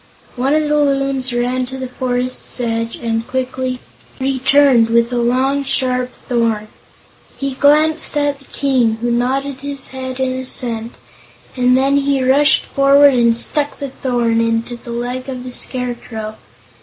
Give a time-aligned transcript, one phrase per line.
[0.35, 3.79] One of the Loons ran to the forest's edge and quickly
[4.19, 6.69] returned with a long, sharp thorn.
[7.37, 10.93] He glanced at the King, who nodded his head in assent,
[11.55, 16.35] and then he rushed forward and stuck the thorn into the leg of the Scarecrow.